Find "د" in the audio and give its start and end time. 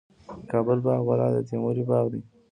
0.39-0.41, 1.33-1.37